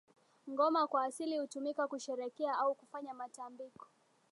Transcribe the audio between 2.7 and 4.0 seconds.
kufanya matambiko